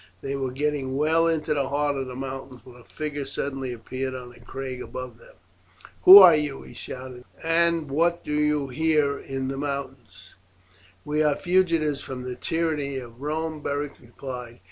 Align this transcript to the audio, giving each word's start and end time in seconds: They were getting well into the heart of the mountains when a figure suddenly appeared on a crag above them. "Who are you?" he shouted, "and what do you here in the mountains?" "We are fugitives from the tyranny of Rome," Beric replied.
They 0.23 0.35
were 0.35 0.49
getting 0.49 0.97
well 0.97 1.27
into 1.27 1.53
the 1.53 1.69
heart 1.69 1.95
of 1.95 2.07
the 2.07 2.15
mountains 2.15 2.61
when 2.63 2.75
a 2.75 2.83
figure 2.83 3.23
suddenly 3.23 3.71
appeared 3.71 4.15
on 4.15 4.31
a 4.33 4.39
crag 4.39 4.81
above 4.81 5.19
them. 5.19 5.35
"Who 6.05 6.17
are 6.17 6.35
you?" 6.35 6.63
he 6.63 6.73
shouted, 6.73 7.23
"and 7.43 7.87
what 7.91 8.23
do 8.23 8.33
you 8.33 8.69
here 8.69 9.19
in 9.19 9.47
the 9.49 9.57
mountains?" 9.57 10.33
"We 11.05 11.21
are 11.21 11.35
fugitives 11.35 12.01
from 12.01 12.23
the 12.23 12.33
tyranny 12.35 12.97
of 12.97 13.21
Rome," 13.21 13.61
Beric 13.61 13.93
replied. 14.01 14.59